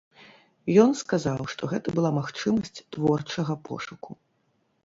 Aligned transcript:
Ён 0.83 0.95
сказаў, 1.01 1.43
што 1.55 1.69
гэта 1.73 1.87
была 1.99 2.11
магчымасць 2.19 2.83
творчага 2.97 3.59
пошуку. 3.69 4.11